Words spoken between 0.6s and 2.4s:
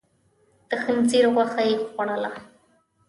د خنزير غوښه يې خوړله.